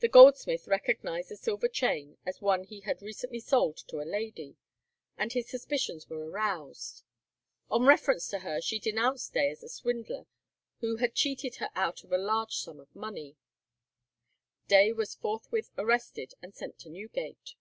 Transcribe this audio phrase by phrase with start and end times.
[0.00, 4.56] The goldsmith recognized the silver chain as one he had recently sold to a lady,
[5.16, 7.04] and his suspicions were aroused.
[7.70, 10.26] On reference to her she denounced Day as a swindler,
[10.80, 13.36] who had cheated her out of a large sum of money.
[14.66, 17.54] Day was forthwith arrested and sent to Newgate.